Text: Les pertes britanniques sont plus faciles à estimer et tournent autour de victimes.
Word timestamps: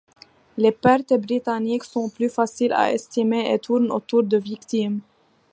Les 0.57 0.71
pertes 0.71 1.13
britanniques 1.13 1.83
sont 1.83 2.09
plus 2.09 2.27
faciles 2.29 2.73
à 2.73 2.91
estimer 2.91 3.53
et 3.53 3.59
tournent 3.59 3.91
autour 3.91 4.23
de 4.23 4.35
victimes. 4.39 5.01